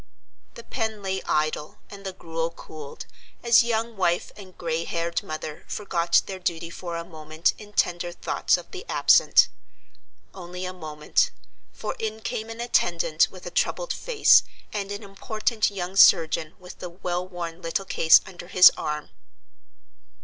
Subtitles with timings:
[0.55, 3.05] The pen lay idle, and the gruel cooled,
[3.43, 8.11] as young wife and gray haired mother forgot their duty for a moment in tender
[8.11, 9.47] thoughts of the absent.
[10.33, 11.29] Only a moment,
[11.71, 14.41] for in came an attendant with a troubled face,
[14.73, 19.09] and an important young surgeon with the well worn little case under his arm.